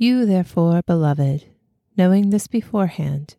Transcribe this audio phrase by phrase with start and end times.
[0.00, 1.44] You, therefore, beloved,
[1.94, 3.36] knowing this beforehand,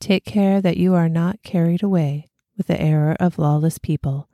[0.00, 4.26] take care that you are not carried away with the error of lawless people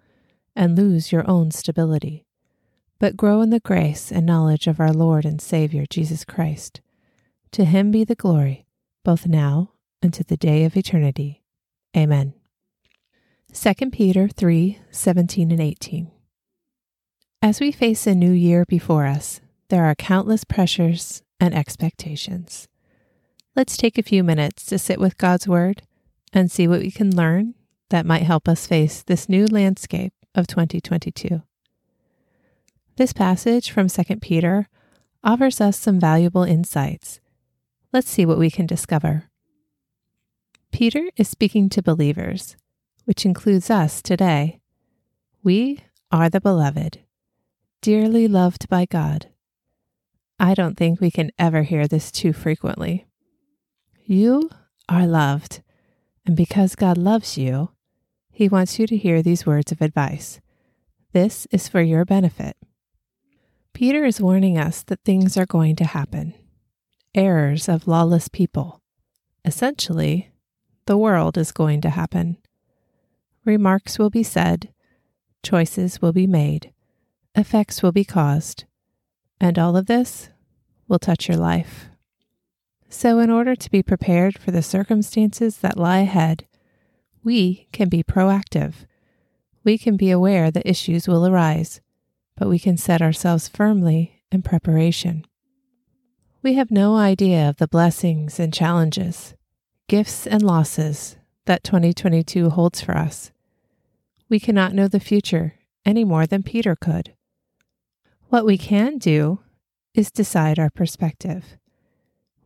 [0.55, 2.27] and lose your own stability,
[3.01, 6.81] but grow in the grace and knowledge of our Lord and Savior Jesus Christ.
[7.51, 8.67] To him be the glory,
[9.03, 11.43] both now and to the day of eternity.
[11.97, 12.35] Amen.
[13.53, 16.09] 2 Peter 3 17 and 18.
[17.43, 22.69] As we face a new year before us, there are countless pressures and expectations.
[23.55, 25.83] Let's take a few minutes to sit with God's Word
[26.33, 27.55] and see what we can learn
[27.91, 31.43] that might help us face this new landscape of 2022.
[32.97, 34.69] This passage from 2 Peter
[35.23, 37.21] offers us some valuable insights.
[37.93, 39.25] Let's see what we can discover.
[40.73, 42.57] Peter is speaking to believers,
[43.05, 44.61] which includes us today.
[45.43, 45.81] We
[46.11, 47.01] are the beloved,
[47.83, 49.29] dearly loved by God.
[50.39, 53.07] I don't think we can ever hear this too frequently.
[54.05, 54.51] You
[54.89, 55.63] are loved,
[56.27, 57.71] and because God loves you,
[58.31, 60.41] he wants you to hear these words of advice.
[61.13, 62.57] This is for your benefit.
[63.73, 66.35] Peter is warning us that things are going to happen.
[67.15, 68.83] Errors of lawless people.
[69.45, 70.33] Essentially,
[70.87, 72.39] the world is going to happen.
[73.45, 74.73] Remarks will be said,
[75.43, 76.73] choices will be made,
[77.35, 78.65] effects will be caused,
[79.41, 80.31] and all of this
[80.89, 81.87] will touch your life.
[82.89, 86.47] So, in order to be prepared for the circumstances that lie ahead,
[87.25, 88.87] we can be proactive.
[89.65, 91.81] We can be aware that issues will arise,
[92.37, 95.27] but we can set ourselves firmly in preparation.
[96.43, 99.35] We have no idea of the blessings and challenges,
[99.89, 103.33] gifts and losses that 2022 holds for us.
[104.29, 105.55] We cannot know the future
[105.87, 107.15] any more than Peter could.
[108.35, 109.39] What we can do
[109.95, 111.57] is decide our perspective.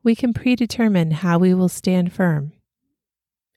[0.02, 2.52] We can predetermine how we will stand firm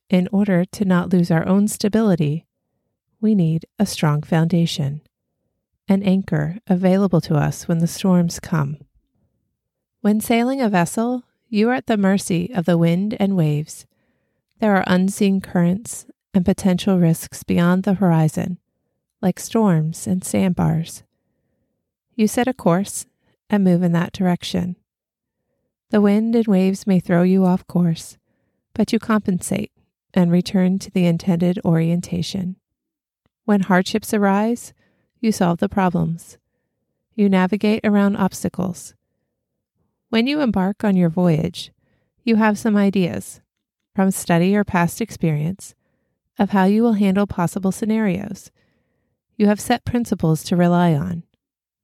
[0.09, 2.45] in order to not lose our own stability,
[3.19, 5.01] we need a strong foundation,
[5.89, 8.77] an anchor available to us when the storms come.
[9.99, 13.85] When sailing a vessel, you are at the mercy of the wind and waves.
[14.59, 18.57] There are unseen currents and potential risks beyond the horizon,
[19.21, 21.03] like storms and sandbars.
[22.21, 23.07] You set a course
[23.49, 24.75] and move in that direction.
[25.89, 28.19] The wind and waves may throw you off course,
[28.75, 29.71] but you compensate
[30.13, 32.57] and return to the intended orientation.
[33.45, 34.71] When hardships arise,
[35.19, 36.37] you solve the problems.
[37.15, 38.93] You navigate around obstacles.
[40.09, 41.71] When you embark on your voyage,
[42.23, 43.41] you have some ideas
[43.95, 45.73] from study or past experience
[46.37, 48.51] of how you will handle possible scenarios.
[49.37, 51.23] You have set principles to rely on,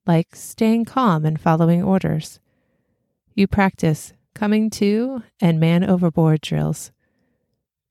[0.07, 2.40] like staying calm and following orders.
[3.35, 6.92] You practice coming to and man overboard drills.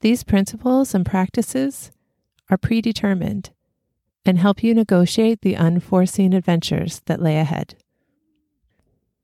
[0.00, 1.90] These principles and practices
[2.50, 3.50] are predetermined
[4.24, 7.76] and help you negotiate the unforeseen adventures that lay ahead.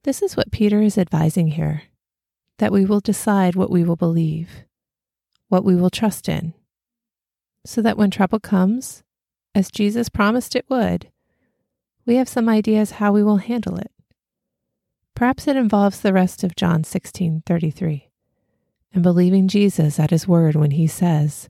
[0.04, 1.82] This is what Peter is advising here
[2.58, 4.64] that we will decide what we will believe,
[5.48, 6.54] what we will trust in,
[7.64, 9.02] so that when trouble comes,
[9.54, 11.11] as Jesus promised it would,
[12.04, 13.90] we have some ideas how we will handle it.
[15.14, 18.08] Perhaps it involves the rest of John 16:33
[18.94, 21.49] and believing Jesus at his word when he says,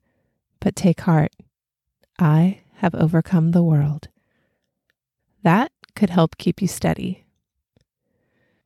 [0.60, 1.32] But take heart,
[2.18, 4.08] I have overcome the world.
[5.42, 7.24] That could help keep you steady.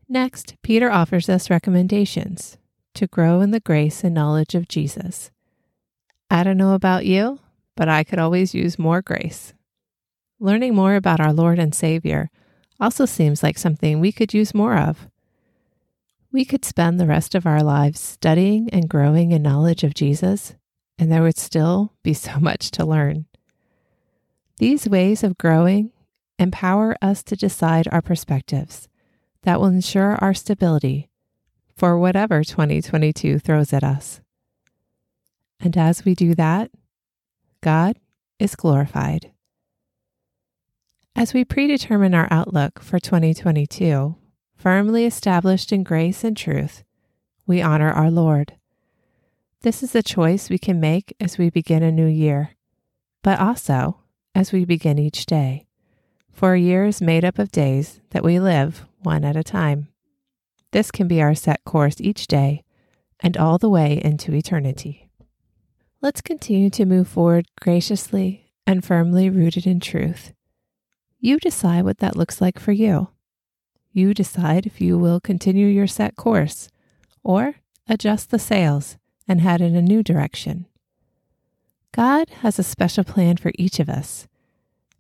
[0.09, 2.59] Next, Peter offers us recommendations
[2.94, 5.31] to grow in the grace and knowledge of Jesus.
[6.31, 7.41] I don't know about you,
[7.77, 9.53] but I could always use more grace.
[10.38, 12.31] Learning more about our Lord and Savior
[12.79, 15.09] also seems like something we could use more of.
[16.31, 20.55] We could spend the rest of our lives studying and growing in knowledge of Jesus,
[20.99, 23.27] and there would still be so much to learn.
[24.59, 25.93] These ways of growing
[26.39, 28.89] empower us to decide our perspectives
[29.43, 31.09] that will ensure our stability
[31.77, 34.21] for whatever 2022 throws at us.
[35.61, 36.71] And as we do that,
[37.62, 37.99] God
[38.39, 39.31] is glorified.
[41.17, 44.17] As we predetermine our outlook for 2022,
[44.55, 46.85] firmly established in grace and truth,
[47.47, 48.59] we honor our Lord.
[49.63, 52.51] This is a choice we can make as we begin a new year,
[53.23, 54.01] but also
[54.35, 55.65] as we begin each day.
[56.33, 59.89] For a year is made up of days that we live one at a time.
[60.73, 62.63] This can be our set course each day
[63.21, 65.09] and all the way into eternity.
[66.03, 70.35] Let's continue to move forward graciously and firmly rooted in truth.
[71.19, 73.09] You decide what that looks like for you.
[73.93, 76.69] You decide if you will continue your set course
[77.25, 77.57] or
[77.89, 80.67] adjust the sails and head in a new direction.
[81.93, 84.29] God has a special plan for each of us,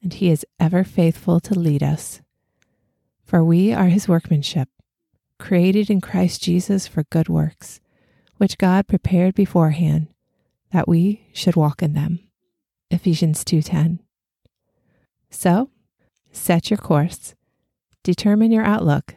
[0.02, 2.22] and He is ever faithful to lead us.
[3.22, 4.68] For we are His workmanship,
[5.38, 7.80] created in Christ Jesus for good works,
[8.38, 10.08] which God prepared beforehand
[10.72, 12.20] that we should walk in them.
[12.90, 13.98] Ephesians 2:10.
[15.28, 15.70] So,
[16.36, 17.34] set your course,
[18.02, 19.16] determine your outlook,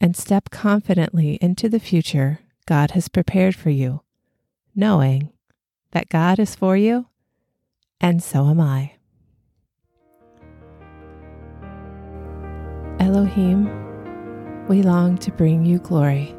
[0.00, 4.02] and step confidently into the future God has prepared for you,
[4.74, 5.30] knowing
[5.92, 7.06] that God is for you,
[8.00, 8.92] and so am I.
[12.98, 16.34] Elohim, we long to bring you glory.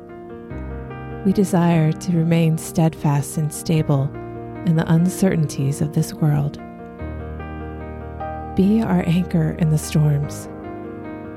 [1.25, 4.03] We desire to remain steadfast and stable
[4.65, 6.59] in the uncertainties of this world.
[8.55, 10.49] Be our anchor in the storms.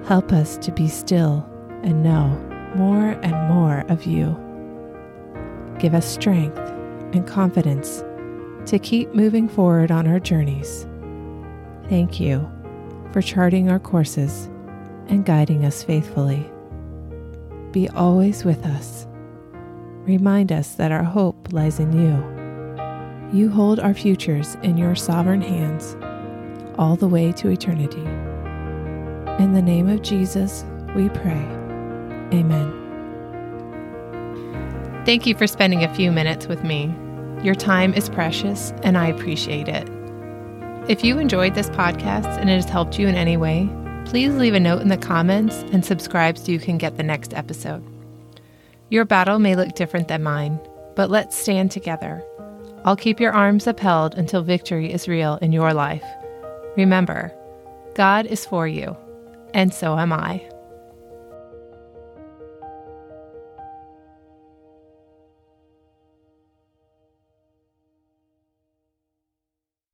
[0.07, 1.49] Help us to be still
[1.83, 2.29] and know
[2.75, 4.37] more and more of you.
[5.79, 6.59] Give us strength
[7.13, 8.03] and confidence
[8.67, 10.87] to keep moving forward on our journeys.
[11.89, 12.51] Thank you
[13.13, 14.47] for charting our courses
[15.09, 16.51] and guiding us faithfully
[17.75, 19.07] be always with us.
[20.07, 23.37] Remind us that our hope lies in you.
[23.37, 25.97] You hold our futures in your sovereign hands,
[26.79, 28.05] all the way to eternity.
[29.43, 31.45] In the name of Jesus, we pray.
[32.33, 32.81] Amen.
[35.05, 36.95] Thank you for spending a few minutes with me.
[37.43, 39.89] Your time is precious, and I appreciate it.
[40.89, 43.69] If you enjoyed this podcast and it has helped you in any way,
[44.07, 47.35] please leave a note in the comments and subscribe so you can get the next
[47.35, 47.83] episode.
[48.89, 50.59] Your battle may look different than mine,
[50.95, 52.25] but let's stand together.
[52.85, 56.05] I'll keep your arms upheld until victory is real in your life.
[56.77, 57.33] Remember,
[57.95, 58.97] God is for you,
[59.53, 60.49] and so am I.